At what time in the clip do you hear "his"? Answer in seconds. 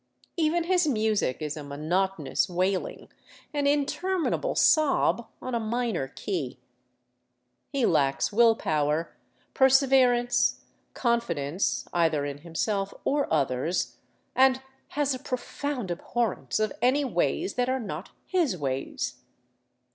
0.63-0.87, 18.25-18.57